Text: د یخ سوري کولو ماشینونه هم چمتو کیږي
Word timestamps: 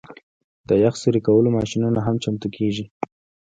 د 0.67 0.69
یخ 0.83 0.95
سوري 1.01 1.21
کولو 1.27 1.49
ماشینونه 1.57 1.99
هم 2.05 2.15
چمتو 2.23 2.47
کیږي 2.55 2.85